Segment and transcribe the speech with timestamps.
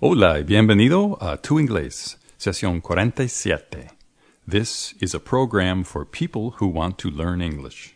[0.00, 3.90] Hola y bienvenido a Tu Inglés, sesión 47.
[4.44, 7.94] This is a program for people who want to learn English.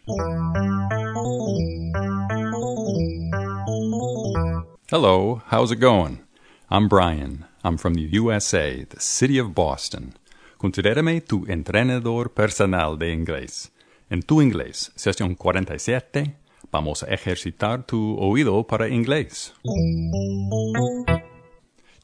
[4.89, 6.21] Hello, how's it going?
[6.71, 7.47] I'm Brian.
[7.65, 10.15] I'm from the USA, the city of Boston.
[10.57, 13.73] Considérame tu entrenador personal de inglés.
[14.09, 16.37] En Tu Inglés, sesión 47,
[16.71, 19.53] vamos a ejercitar tu oído para inglés.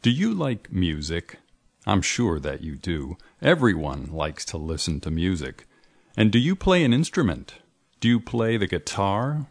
[0.05, 1.39] Do you like music?
[1.87, 3.17] I'm sure that you do.
[3.41, 5.67] Everyone likes to listen to music.
[6.15, 7.55] And do you play an instrument?
[8.01, 9.47] Do you play the guitar,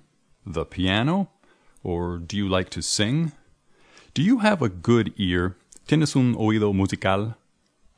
[0.45, 1.31] the piano,
[1.81, 3.31] or do you like to sing?
[4.13, 5.55] Do you have a good ear?
[5.87, 7.35] ¿Tienes un oído musical?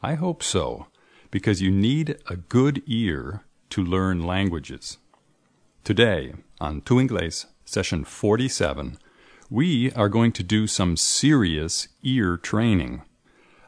[0.02, 0.88] I hope so,
[1.31, 4.97] because you need a good ear to learn languages.
[5.83, 8.97] Today, on Tu Inglés, session 47,
[9.49, 13.02] we are going to do some serious ear training.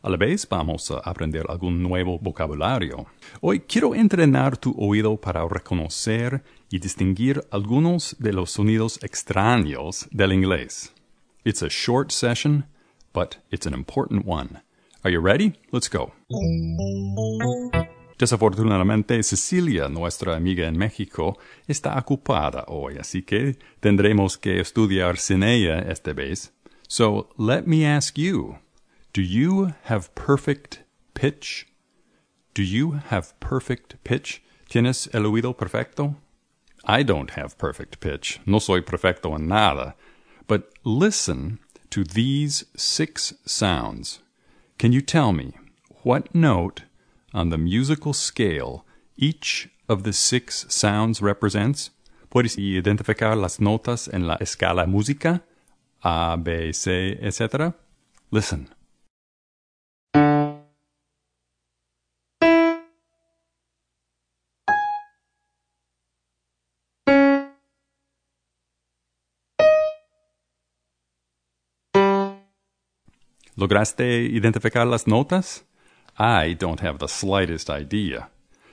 [0.03, 3.07] A la vez vamos a aprender algún nuevo vocabulario.
[3.41, 10.31] Hoy quiero entrenar tu oído para reconocer y distinguir algunos de los sonidos extraños del
[10.31, 10.91] inglés.
[11.43, 12.65] It's a short session,
[13.13, 14.61] but it's an important one.
[15.03, 15.53] Are you ready?
[15.71, 16.13] Let's go.
[18.17, 21.37] Desafortunadamente, Cecilia, nuestra amiga en México,
[21.67, 26.51] está ocupada hoy, así que tendremos que estudiar sin ella esta vez.
[26.87, 28.57] So let me ask you,
[29.13, 31.67] do you have perfect pitch?
[32.55, 34.41] Do you have perfect pitch?
[34.67, 36.15] ¿Tienes el oído perfecto?
[36.83, 38.39] I don't have perfect pitch.
[38.45, 39.95] No soy perfecto en nada.
[40.47, 41.59] But listen
[41.91, 44.21] to these six sounds.
[44.79, 45.53] Can you tell me
[46.03, 46.83] what note
[47.37, 48.83] on the musical scale
[49.15, 51.91] each of the six sounds represents?
[52.29, 55.43] ¿Puedes identificar las notas en la escala música?
[56.01, 57.75] A, B, C, etc.
[58.31, 58.69] Listen.
[73.55, 75.66] ¿Lograste identificar las notas?
[76.17, 78.29] I don't have the slightest idea.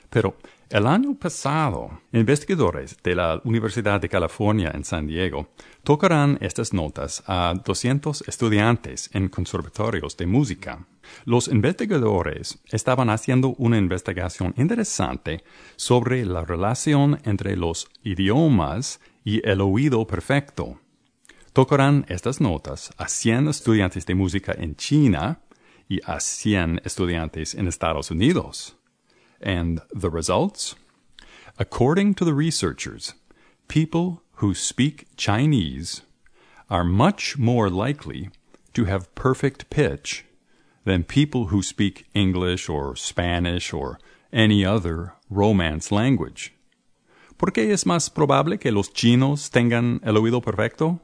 [0.08, 0.36] Pero
[0.70, 5.48] el año pasado, investigadores de la Universidad de California en San Diego
[5.82, 10.86] tocarán estas notas a 200 estudiantes en conservatorios de música.
[11.26, 15.44] Los investigadores estaban haciendo una investigación interesante
[15.76, 20.80] sobre la relación entre los idiomas y el oído perfecto.
[21.52, 25.40] Tocarán estas notas a 100 estudiantes de música en China
[25.88, 28.74] y a 100 estudiantes en Estados Unidos.
[29.40, 30.74] And the results?
[31.58, 33.14] According to the researchers,
[33.68, 36.02] people who speak Chinese
[36.68, 38.30] are much more likely
[38.72, 40.24] to have perfect pitch
[40.84, 43.98] than people who speak English or Spanish or
[44.32, 46.52] any other Romance language.
[47.36, 51.00] ¿Por qué es más probable que los chinos tengan el oído perfecto?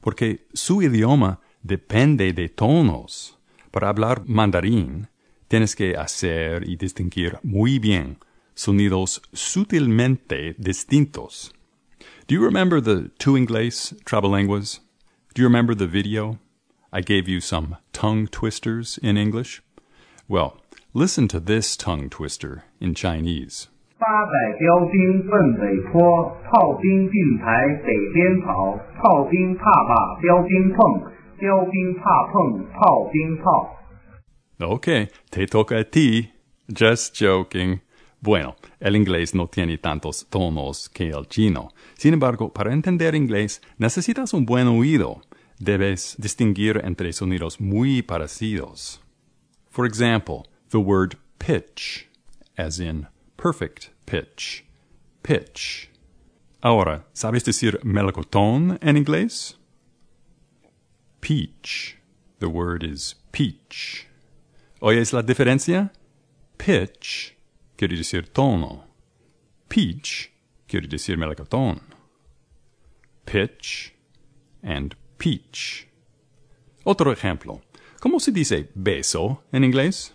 [0.00, 3.33] Porque su idioma depende de tonos.
[3.73, 5.07] Para hablar mandarín,
[5.47, 8.17] tienes que hacer y distinguir muy bien
[8.55, 11.53] sonidos sutilmente distintos.
[12.27, 14.79] Do you remember the Tu Inglés Trabalenguas?
[15.33, 16.39] Do you remember the video?
[16.91, 19.61] I gave you some tongue twisters in English.
[20.27, 20.57] Well,
[20.93, 23.67] listen to this tongue twister in Chinese.
[23.99, 31.11] 八百标兵奔北坡，炮兵并排北边跑，炮兵怕把标兵碰，
[31.43, 33.79] 标兵怕碰炮兵炮。
[34.61, 36.31] Ok, te toca a ti.
[36.67, 37.81] Just joking.
[38.21, 41.69] Bueno, el inglés no tiene tantos tonos que el chino.
[41.95, 45.21] Sin embargo, para entender inglés necesitas un buen oído.
[45.59, 49.01] Debes distinguir entre sonidos muy parecidos.
[49.69, 52.09] For example, the word pitch,
[52.57, 54.65] as in perfect pitch.
[55.21, 55.89] Pitch.
[56.61, 59.57] Ahora, ¿sabes decir melocotón en inglés?
[61.24, 61.96] Peach.
[62.38, 64.06] The word is peach.
[64.82, 65.90] ¿Oyes la diferencia?
[66.58, 67.34] Pitch
[67.78, 68.84] quiere decir tono.
[69.70, 70.30] Peach
[70.68, 71.80] quiere decir melocotón.
[73.24, 73.94] Pitch
[74.62, 75.88] and peach.
[76.84, 77.62] Otro ejemplo.
[78.02, 80.12] ¿Cómo se dice beso en inglés?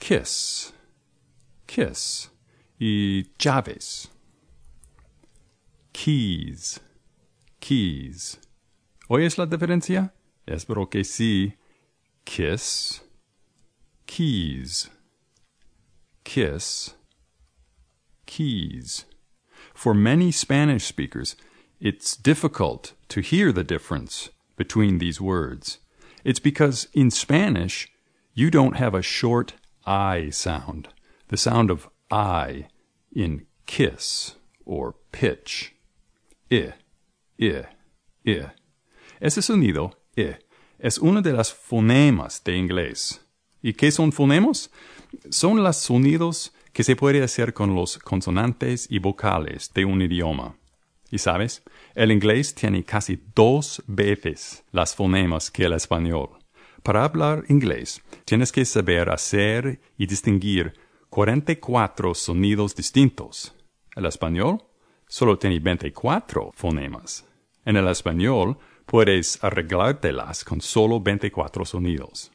[0.00, 0.72] Kiss.
[1.68, 2.30] Kiss.
[2.80, 4.08] Y llaves.
[5.92, 6.80] Keys.
[7.60, 8.40] Keys.
[9.08, 10.12] ¿Oyes la diferencia?
[10.46, 11.54] Espero que sí.
[12.24, 13.02] Kiss.
[14.06, 14.90] Keys.
[16.24, 16.94] Kiss.
[18.26, 19.04] Keys.
[19.74, 21.36] For many Spanish speakers,
[21.78, 25.78] it's difficult to hear the difference between these words.
[26.24, 27.88] It's because in Spanish,
[28.34, 29.52] you don't have a short
[29.86, 30.88] I sound,
[31.28, 32.66] the sound of I
[33.14, 35.76] in kiss or pitch.
[36.50, 36.72] I,
[37.40, 37.64] I,
[38.26, 38.50] I.
[39.20, 40.36] Ese sonido, I,
[40.78, 43.20] es una de las fonemas de inglés.
[43.62, 44.70] ¿Y qué son fonemos?
[45.30, 50.56] Son los sonidos que se puede hacer con los consonantes y vocales de un idioma.
[51.10, 51.62] Y sabes,
[51.94, 56.30] el inglés tiene casi dos veces las fonemas que el español.
[56.82, 60.74] Para hablar inglés, tienes que saber hacer y distinguir
[61.08, 63.54] 44 sonidos distintos.
[63.94, 64.62] El español
[65.08, 67.24] solo tiene 24 fonemas.
[67.64, 72.30] En el español puedes arreglártelas con solo 24 sonidos.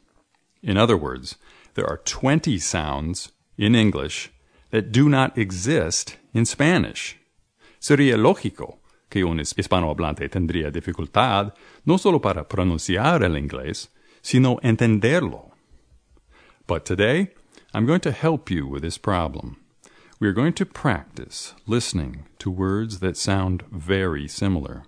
[0.62, 1.36] In other words,
[1.74, 4.30] there are 20 sounds in English
[4.70, 7.16] that do not exist in Spanish.
[7.80, 8.78] Sería lógico
[9.08, 11.52] que un hispanohablante tendría dificultad
[11.84, 13.88] no solo para pronunciar el inglés,
[14.22, 15.50] sino entenderlo.
[16.66, 17.32] But today,
[17.74, 19.56] I'm going to help you with this problem.
[20.20, 24.84] We are going to practice listening to words that sound very similar.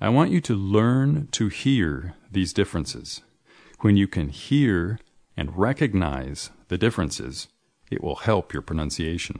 [0.00, 3.22] I want you to learn to hear these differences.
[3.80, 4.98] When you can hear
[5.36, 7.48] and recognize the differences,
[7.90, 9.38] it will help your pronunciation.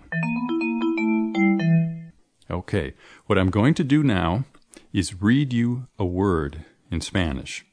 [2.50, 2.94] Okay,
[3.26, 4.44] what I'm going to do now
[4.92, 7.64] is read you a word in Spanish.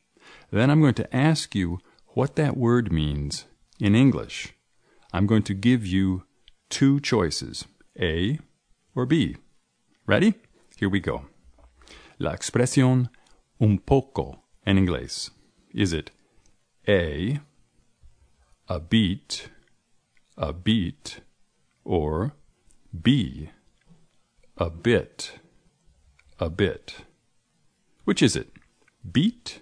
[0.50, 3.46] Then I'm going to ask you what that word means
[3.80, 4.54] in English.
[5.14, 6.24] I'm going to give you
[6.70, 7.66] two choices,
[8.00, 8.40] A
[8.96, 9.38] or B.
[10.08, 10.34] Ready?
[10.78, 11.26] Here we go.
[12.22, 13.10] La expresión
[13.60, 15.32] un poco en inglés.
[15.74, 16.12] Is it
[16.88, 17.40] A,
[18.70, 19.50] a beat,
[20.38, 21.22] a beat,
[21.84, 22.34] or
[22.94, 23.50] B,
[24.56, 25.40] a bit,
[26.40, 26.98] a bit?
[28.04, 28.52] Which is it?
[29.12, 29.62] Beat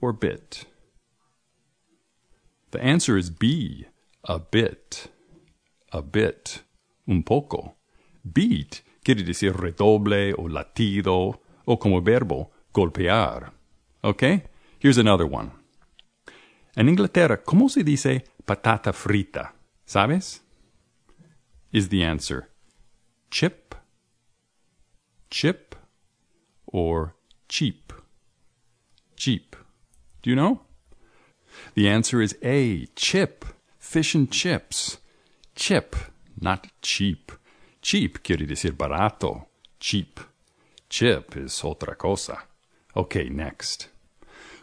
[0.00, 0.64] or bit?
[2.72, 3.86] The answer is B,
[4.24, 5.06] a bit,
[5.92, 6.62] a bit,
[7.06, 7.76] un poco.
[8.24, 13.52] Beat quiere decir redoble o latido o como verbo golpear.
[14.02, 14.44] Okay?
[14.78, 15.52] Here's another one.
[16.74, 19.54] En Inglaterra, ¿cómo se dice patata frita?
[19.84, 20.40] ¿Sabes?
[21.72, 22.48] Is the answer
[23.30, 23.74] chip,
[25.30, 25.74] chip,
[26.66, 27.14] or
[27.48, 27.92] cheap?
[29.16, 29.56] Cheap.
[30.22, 30.60] Do you know?
[31.74, 33.44] The answer is A, chip,
[33.78, 34.98] fish and chips.
[35.54, 35.96] Chip,
[36.40, 37.32] not cheap.
[37.80, 39.46] Cheap quiere decir barato.
[39.80, 40.20] Cheap.
[40.92, 42.36] Chip is otra cosa.
[42.94, 43.88] Okay, next.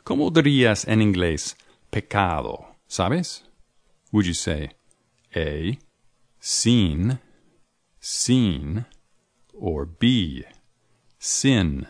[0.03, 1.55] ¿Cómo dirías en inglés
[1.89, 2.75] pecado?
[2.87, 3.41] ¿Sabes?
[4.11, 4.69] Would you say
[5.35, 5.79] A,
[6.39, 7.17] sin,
[7.99, 8.85] seen,
[9.59, 10.45] or B,
[11.17, 11.87] sin,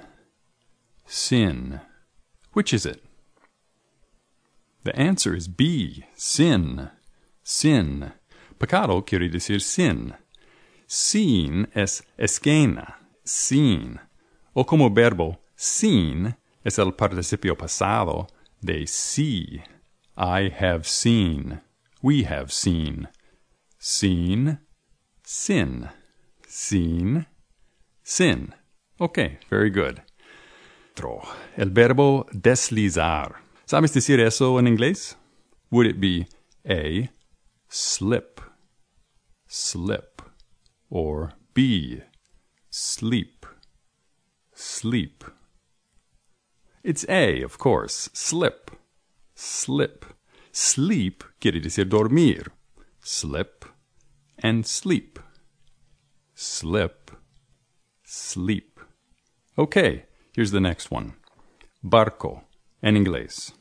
[1.06, 1.81] sin?
[2.53, 3.03] Which is it?
[4.85, 6.89] The answer is B, sin,
[7.44, 8.13] sin.
[8.57, 10.13] Pecado quiere decir sin.
[10.88, 12.94] Sin es esquena,
[13.25, 14.00] sin.
[14.61, 16.35] O como verbo, seen
[16.65, 18.27] es el participio pasado
[18.59, 19.63] de see.
[20.17, 21.61] I have seen.
[22.01, 23.07] We have seen.
[23.77, 24.59] Seen.
[25.23, 25.88] Sin.
[26.45, 27.25] Seen.
[28.03, 28.53] Sin.
[29.00, 30.01] Okay, very good.
[31.56, 33.35] El verbo deslizar.
[33.65, 35.16] ¿Sabes decir eso en inglés?
[35.71, 36.28] Would it be
[36.66, 37.09] A,
[37.69, 38.42] slip,
[39.47, 40.21] slip,
[40.89, 42.04] or B,
[42.69, 43.38] sleep,
[44.59, 45.23] sleep?
[46.83, 48.71] It's A, of course, slip,
[49.35, 50.06] slip.
[50.51, 52.51] Sleep quiere decir dormir.
[53.01, 53.66] Slip
[54.37, 55.19] and sleep.
[56.35, 57.11] Slip,
[58.04, 58.80] sleep.
[59.57, 61.13] Okay, here's the next one.
[61.83, 62.44] Barco,
[62.81, 63.54] en inglés.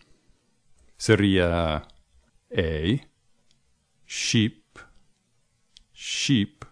[0.98, 1.84] Sería
[2.56, 3.00] A,
[4.06, 4.78] sheep,
[5.92, 6.64] sheep,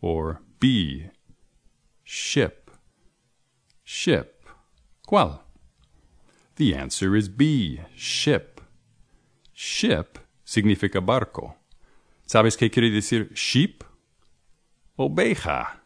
[0.00, 1.10] or B,
[2.04, 2.59] ship,
[3.90, 4.46] ship.
[5.04, 5.40] ¿Cuál?
[6.54, 8.60] The answer is B, ship.
[9.52, 11.56] Ship significa barco.
[12.24, 13.82] ¿Sabes qué quiere decir sheep?
[14.96, 15.80] Oveja.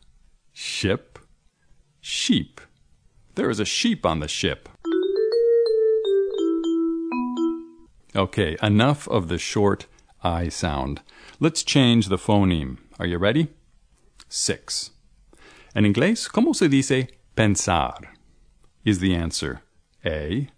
[0.52, 1.18] Ship,
[2.02, 2.60] sheep.
[3.36, 4.68] There is a sheep on the ship.
[8.14, 9.86] Okay, enough of the short
[10.22, 11.00] I sound.
[11.40, 12.78] Let's change the phoneme.
[12.98, 13.48] Are you ready?
[14.28, 14.90] Six.
[15.74, 18.14] En inglés, ¿cómo se dice pensar?
[18.84, 19.62] Is the answer
[20.04, 20.48] A,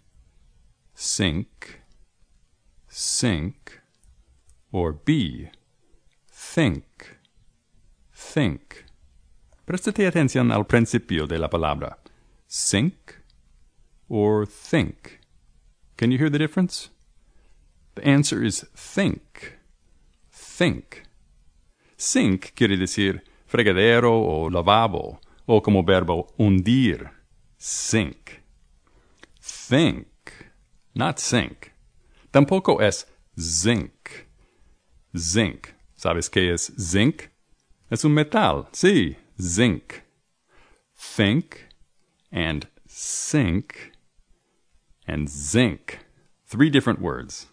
[0.93, 1.81] sink,
[2.89, 3.79] sink,
[4.71, 5.49] or B,
[6.29, 7.17] think,
[8.13, 8.85] think?
[9.65, 11.97] Prestate atención al principio de la palabra.
[12.47, 13.21] Sink,
[14.09, 15.19] or think?
[15.97, 16.89] Can you hear the difference?
[17.95, 19.57] The answer is think.
[20.31, 21.03] Think.
[21.97, 27.09] Sink quiere decir fregadero o lavabo, o como verbo hundir.
[27.57, 28.43] Sink.
[29.41, 30.07] Think,
[30.93, 31.71] not sink.
[32.31, 33.07] Tampoco es
[33.39, 34.27] zinc.
[35.17, 35.69] Zinc.
[35.95, 37.29] ¿Sabes qué es zinc?
[37.89, 38.67] Es un metal.
[38.73, 40.03] Sí, zinc.
[40.95, 41.67] Think
[42.31, 43.93] and sink
[45.07, 45.99] and zinc.
[46.45, 47.47] Three different words.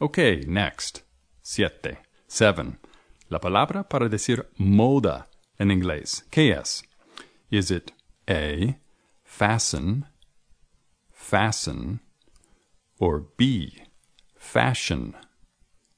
[0.00, 1.02] Okay, next.
[1.42, 1.98] Siete.
[2.26, 2.78] Seven.
[3.30, 5.28] La palabra para decir moda
[5.58, 6.24] en inglés.
[6.30, 6.82] ¿Qué es?
[7.54, 7.92] Is it
[8.28, 8.78] A,
[9.22, 10.06] fasten,
[11.12, 12.00] fasten,
[12.98, 13.84] or B,
[14.36, 15.14] fashion,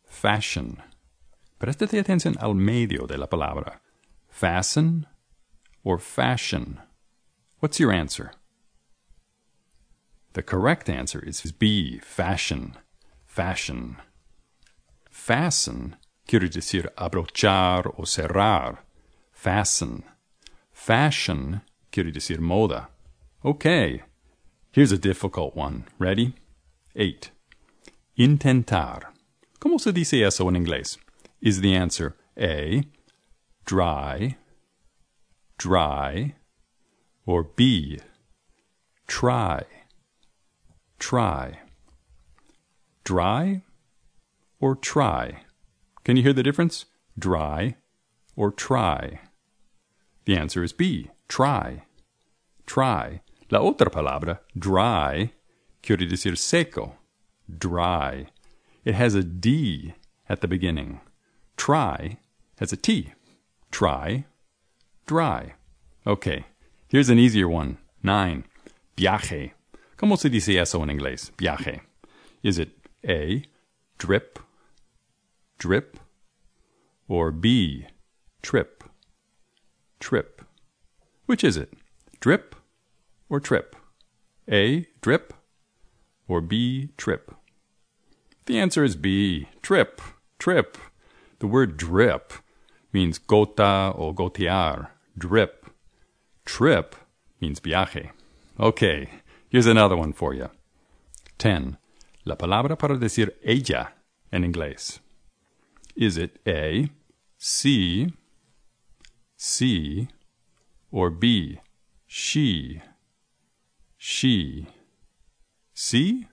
[0.05, 0.83] fashion?
[1.59, 3.81] Préstate atención al medio de la palabra.
[4.29, 5.07] Fasten
[5.83, 6.79] or fashion?
[7.61, 8.33] What's your answer?
[10.35, 12.77] The correct answer is B, fashion,
[13.25, 13.97] fashion.
[15.11, 15.97] Fasten
[16.29, 18.81] quiere decir abrochar o cerrar.
[19.33, 20.05] Fasten.
[20.87, 22.87] Fashion quiere decir moda.
[23.45, 24.02] Okay,
[24.71, 25.85] here's a difficult one.
[25.99, 26.35] Ready?
[26.95, 27.33] 8.
[28.16, 29.07] Intentar.
[29.59, 30.97] ¿Cómo se dice eso en inglés?
[31.40, 32.85] Is the answer A,
[33.64, 34.37] dry,
[35.59, 36.37] dry,
[37.26, 37.99] or B,
[39.09, 39.64] try,
[41.00, 41.59] try?
[43.02, 43.62] Dry
[44.61, 45.43] or try?
[46.05, 46.85] Can you hear the difference?
[47.19, 47.75] Dry
[48.37, 49.25] or try?
[50.26, 51.85] The answer is B, try,
[52.66, 53.23] try.
[53.50, 55.30] La otra palabra, dry,
[55.83, 56.97] quiere decir seco,
[57.49, 58.26] dry.
[58.85, 59.95] It has a D
[60.28, 61.00] at the beginning.
[61.56, 62.18] Try
[62.59, 63.12] has a T.
[63.71, 64.25] Try,
[65.06, 65.54] dry.
[66.06, 66.45] Okay,
[66.88, 67.78] here's an easier one.
[68.02, 68.45] Nine.
[68.97, 69.52] Viaje.
[69.97, 71.30] ¿Cómo se dice eso en inglés?
[71.37, 71.80] Viaje.
[72.42, 72.71] Is it
[73.09, 73.45] A,
[73.99, 74.38] drip,
[75.59, 75.99] drip,
[77.09, 77.87] or B,
[78.42, 78.85] trip,
[80.00, 80.43] trip?
[81.26, 81.73] Which is it?
[82.21, 82.55] Drip
[83.29, 83.76] or trip?
[84.50, 85.33] A, drip,
[86.29, 87.35] or B, trip?
[88.47, 90.00] The answer is B, trip,
[90.38, 90.79] trip.
[91.41, 92.33] The word drip
[92.93, 94.88] means gota or gotear,
[95.19, 95.67] drip.
[96.45, 96.95] Trip
[97.41, 98.11] means viaje.
[98.59, 99.11] Okay,
[99.49, 100.49] here's another one for you.
[101.38, 101.76] 10.
[102.25, 103.93] La palabra para decir ella
[104.33, 105.00] en inglés.
[105.97, 106.91] Is it A,
[107.38, 108.12] C,
[109.37, 110.09] C,
[110.90, 111.61] or B,
[112.07, 112.81] she,
[113.97, 114.66] she?
[115.75, 116.26] C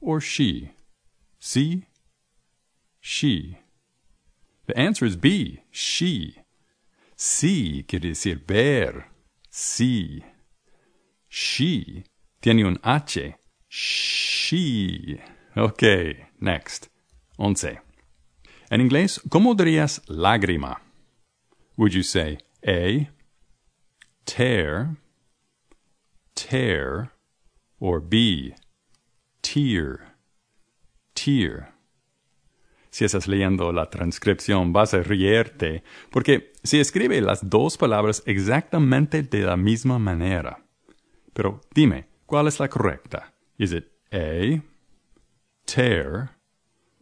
[0.00, 0.72] or she?
[1.38, 1.86] C,
[3.00, 3.58] she?
[4.66, 6.36] The answer is B, she.
[7.16, 9.06] Sí quiere decir ver,
[9.50, 10.24] sí.
[11.28, 12.04] She
[12.40, 13.34] tiene un H,
[13.68, 15.20] she.
[15.56, 16.88] Okay, next.
[17.38, 17.78] Once.
[18.70, 20.80] En inglés, ¿cómo dirías lágrima?
[21.80, 22.36] Would you say
[22.68, 23.08] A,
[24.26, 24.98] tear,
[26.34, 27.12] tear,
[27.80, 28.54] or B,
[29.40, 30.14] tear,
[31.14, 31.72] tear?
[32.90, 39.22] Si estás leyendo la transcripción, vas a rierte, porque se escribe las dos palabras exactamente
[39.22, 40.62] de la misma manera.
[41.32, 43.32] Pero dime, ¿cuál es la correcta?
[43.56, 44.62] Is it A,
[45.64, 46.36] tear,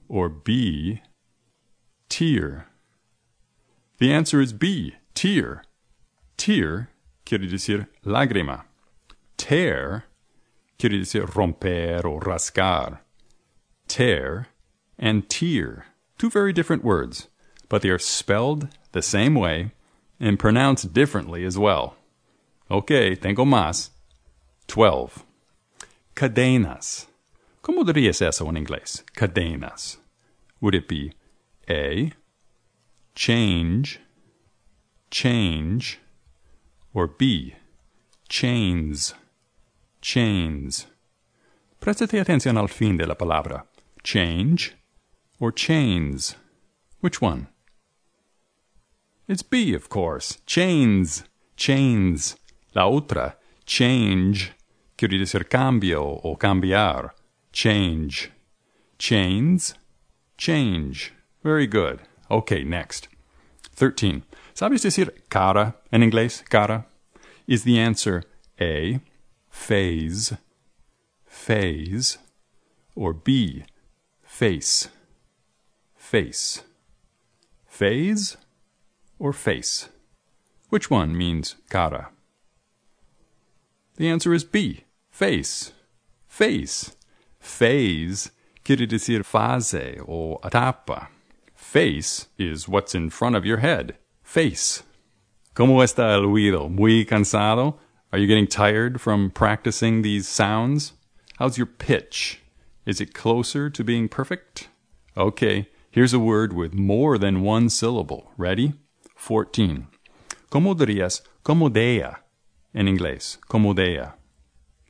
[0.06, 1.02] or B,
[2.06, 2.77] tear?
[3.98, 5.64] The answer is B, tear.
[6.36, 6.88] Tear
[7.26, 8.64] quiere decir lágrima.
[9.36, 10.04] Tear
[10.78, 13.00] quiere decir romper o rascar.
[13.88, 14.48] Tear
[14.98, 15.86] and tear,
[16.16, 17.28] two very different words,
[17.68, 19.72] but they are spelled the same way
[20.20, 21.96] and pronounced differently as well.
[22.70, 23.90] Okay, tengo más.
[24.68, 25.24] 12.
[26.14, 27.06] Cadenas.
[27.62, 29.02] ¿Cómo dirías eso en inglés?
[29.16, 29.96] Cadenas.
[30.60, 31.14] Would it be
[31.68, 32.12] A,
[33.18, 33.98] change,
[35.10, 35.98] change,
[36.94, 37.56] or B,
[38.28, 39.12] chains,
[40.00, 40.86] chains?
[41.80, 43.64] Préstate atención al fin de la palabra.
[44.04, 44.76] Change
[45.40, 46.36] or chains?
[47.00, 47.48] Which one?
[49.26, 50.38] It's B, of course.
[50.46, 51.24] Chains,
[51.56, 52.36] chains.
[52.72, 54.52] La otra, change,
[54.96, 57.14] quiere decir cambio o cambiar.
[57.52, 58.30] Change.
[58.96, 59.74] Chains,
[60.36, 61.12] change.
[61.42, 62.00] Very good.
[62.30, 63.08] Okay, next.
[63.76, 64.22] 13.
[64.54, 66.42] ¿Sabes decir cara en inglés?
[66.48, 66.86] Cara.
[67.46, 68.24] Is the answer
[68.60, 69.00] A,
[69.48, 70.36] phase,
[71.24, 72.18] phase,
[72.94, 73.64] or B,
[74.22, 74.88] face?
[75.94, 76.62] face.
[77.66, 78.36] Phase
[79.18, 79.88] or face?
[80.70, 82.10] Which one means cara?
[83.96, 85.72] The answer is B, face.
[86.26, 86.94] face.
[87.40, 88.30] Phase
[88.64, 91.08] quiere decir fase o etapa.
[91.70, 93.98] Face is what's in front of your head.
[94.22, 94.82] Face.
[95.54, 96.70] ¿Cómo está el oído?
[96.70, 97.74] ¿Muy cansado?
[98.10, 100.94] Are you getting tired from practicing these sounds?
[101.38, 102.40] How's your pitch?
[102.86, 104.68] Is it closer to being perfect?
[105.14, 108.32] Okay, here's a word with more than one syllable.
[108.38, 108.72] Ready?
[109.14, 109.88] 14.
[110.50, 112.20] ¿Cómo dirías comodea
[112.74, 113.36] en inglés?
[113.46, 114.14] Comodea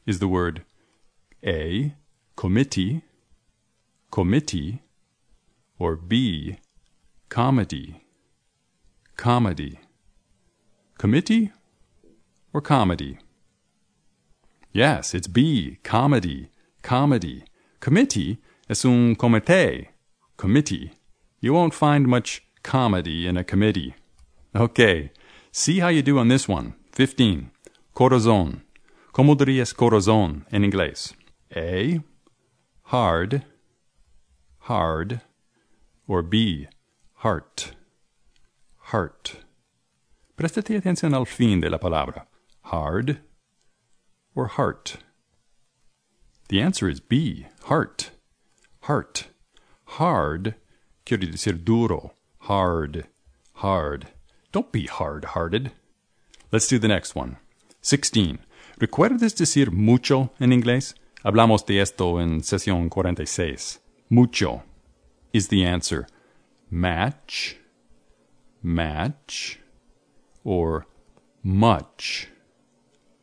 [0.06, 0.62] is the word
[1.44, 1.96] A,
[2.36, 3.02] committee,
[4.12, 4.82] committee,
[5.80, 6.58] or B,
[7.28, 8.02] comedy,
[9.16, 9.78] comedy.
[10.98, 11.52] Committee
[12.52, 13.18] or comedy?
[14.72, 16.50] Yes, it's B, comedy,
[16.82, 17.44] comedy.
[17.80, 19.88] Committee es un comité,
[20.36, 20.92] committee.
[21.40, 23.94] You won't find much comedy in a committee.
[24.56, 25.12] Okay,
[25.52, 26.74] see how you do on this one.
[26.92, 27.50] 15.
[27.94, 28.62] Corazón.
[29.12, 31.14] ¿Cómo dirías corazón en inglés?
[31.54, 32.02] A,
[32.84, 33.44] hard,
[34.60, 35.20] hard,
[36.06, 36.68] or B,
[37.22, 37.72] heart,
[38.92, 39.38] heart.
[40.36, 42.26] Préstate atención al fin de la palabra.
[42.62, 43.18] Hard
[44.36, 44.98] or heart?
[46.48, 48.10] The answer is B, heart,
[48.82, 49.26] heart.
[49.98, 50.54] Hard
[51.04, 53.08] quiere decir duro, hard,
[53.54, 54.06] hard.
[54.52, 55.72] Don't be hard-hearted.
[56.52, 57.38] Let's do the next one.
[57.82, 58.38] 16.
[58.80, 60.94] ¿Recuerdas decir mucho en inglés?
[61.24, 63.80] Hablamos de esto en sesión 46.
[64.08, 64.62] Mucho
[65.32, 66.06] is the answer.
[66.70, 67.56] Match,
[68.62, 69.58] match,
[70.44, 70.86] or
[71.42, 72.28] much,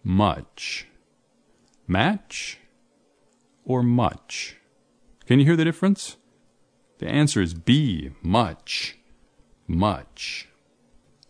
[0.03, 0.87] much.
[1.87, 2.59] Match
[3.63, 4.57] or much?
[5.27, 6.17] Can you hear the difference?
[6.97, 8.97] The answer is B, much,
[9.67, 10.47] much.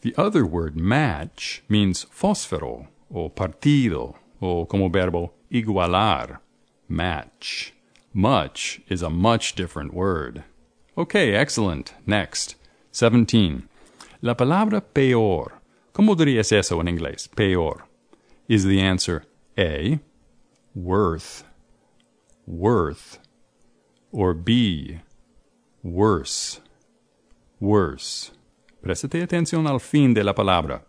[0.01, 6.39] The other word match means fósforo o partido o como verbo igualar,
[6.87, 7.73] match.
[8.13, 10.43] Much is a much different word.
[10.97, 11.93] Okay, excellent.
[12.05, 12.55] Next.
[12.91, 13.67] 17.
[14.21, 15.59] La palabra peor.
[15.93, 17.27] ¿Cómo dirías eso en inglés?
[17.35, 17.85] Peor.
[18.47, 19.25] Is the answer
[19.57, 19.99] A,
[20.73, 21.43] worth,
[22.45, 23.19] worth,
[24.11, 25.01] or B,
[25.83, 26.61] worse,
[27.59, 28.31] worse.
[28.81, 30.83] Preste atención al fin de la palabra.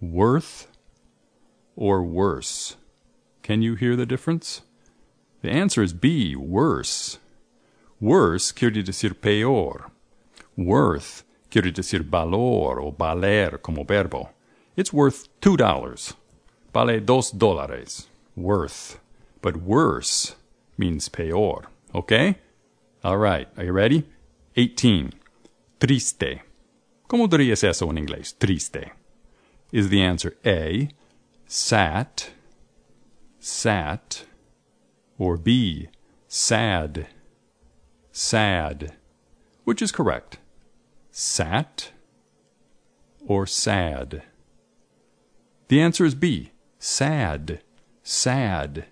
[0.00, 0.68] Worth
[1.76, 2.76] or worse.
[3.42, 4.62] Can you hear the difference?
[5.42, 7.18] The answer is B, worse.
[8.02, 9.92] Worse quiere decir peor.
[10.56, 14.30] Worth quiere decir valor o valer como verbo.
[14.76, 16.14] It's worth two dollars.
[16.74, 18.06] Vale dos dólares.
[18.34, 18.98] Worth.
[19.40, 20.34] But worse
[20.76, 21.68] means peor.
[21.94, 22.38] Okay?
[23.04, 23.46] All right.
[23.56, 24.04] Are you ready?
[24.56, 25.12] 18.
[25.78, 26.42] Triste.
[27.08, 28.36] ¿Cómo dirías eso en inglés?
[28.36, 28.90] Triste.
[29.70, 30.88] Is the answer A,
[31.46, 32.30] sat,
[33.38, 34.24] sat,
[35.18, 35.88] or B,
[36.26, 37.06] sad,
[38.12, 38.92] sad?
[39.64, 40.38] Which is correct?
[41.10, 41.90] Sat
[43.26, 44.22] or sad?
[45.68, 47.60] The answer is B, sad,
[48.02, 48.86] sad.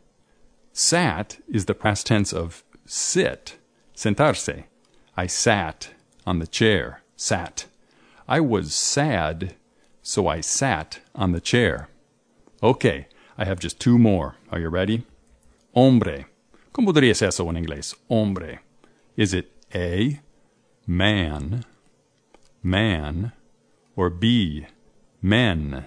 [0.73, 3.59] Sat is the past tense of sit,
[3.95, 4.65] sentarse.
[5.17, 5.91] I sat
[6.27, 7.67] on the chair, sat.
[8.27, 9.55] I was sad,
[10.03, 11.89] so I sat on the chair.
[12.63, 14.37] Okay, I have just two more.
[14.51, 15.05] Are you ready?
[15.75, 16.27] Hombre.
[16.73, 17.95] ¿Cómo dirías eso en inglés?
[18.09, 18.61] Hombre.
[19.21, 20.19] Is it A,
[20.87, 21.67] man,
[22.63, 23.33] man,
[23.95, 24.67] or B,
[25.21, 25.85] men,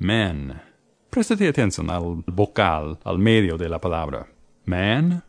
[0.00, 0.60] men?
[1.08, 4.26] Prestate atención al vocal al medio de la palabra.
[4.64, 5.22] Man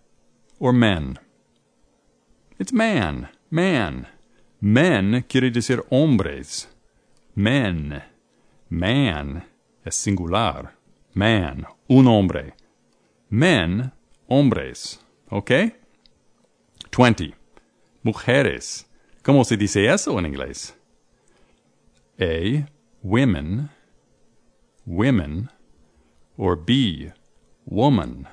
[0.57, 1.19] or men?
[2.57, 4.07] It's man, man.
[4.59, 6.67] Men quiere decir hombres.
[7.35, 8.01] Men.
[8.69, 9.43] Man
[9.85, 10.71] es singular.
[11.13, 12.55] Man, un hombre.
[13.29, 13.91] Men,
[14.27, 14.99] hombres.
[15.29, 15.76] ¿Ok?
[16.91, 17.33] 20.
[18.03, 18.85] Mujeres.
[19.23, 20.75] ¿Cómo se dice eso en inglés?
[22.19, 22.67] A.
[23.03, 23.69] Women.
[24.85, 25.49] Women.
[26.37, 27.11] Or B.
[27.65, 28.27] Woman.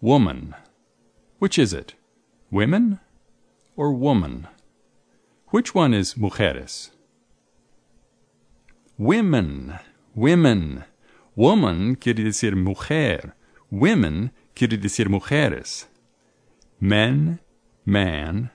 [0.00, 0.54] Woman.
[1.38, 1.94] Which is it?
[2.50, 3.00] Women
[3.76, 4.48] or woman?
[5.48, 6.90] Which one is mujeres?
[8.98, 9.78] Women.
[10.14, 10.84] Women.
[11.34, 13.34] Woman quiere decir mujer.
[13.70, 15.86] Women quiere decir mujeres.
[16.80, 17.40] Men,
[17.84, 18.50] man,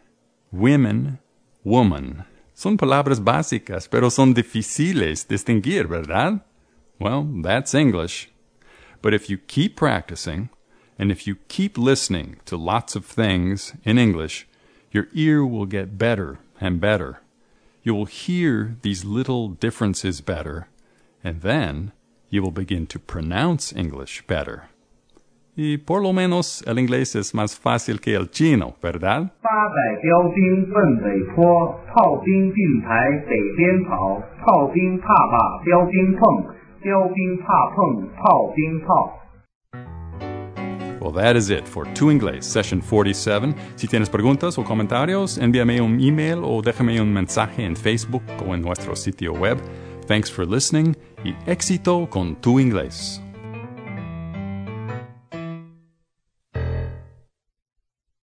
[0.52, 1.20] women,
[1.64, 2.26] woman.
[2.54, 6.42] Son palabras básicas, pero son difíciles distinguir, ¿verdad?
[7.00, 8.30] Well, that's English.
[9.02, 10.50] But if you keep practicing,
[11.00, 14.48] and if you keep listening to lots of things in English,
[14.92, 17.22] your ear will get better and better.
[17.82, 20.68] You will hear these little differences better,
[21.24, 21.92] and then
[22.30, 24.70] you will begin to pronounce English better.
[25.56, 29.34] Y por lo menos el inglés es más fácil que el chino, ¿verdad?
[41.02, 43.56] Well, that is it for Tu Inglés Session 47.
[43.76, 48.54] Si tienes preguntas o comentarios, envíame un email o déjame un mensaje en Facebook o
[48.54, 49.58] en nuestro sitio web.
[50.08, 53.22] Thanks for listening y éxito con Tu Inglés.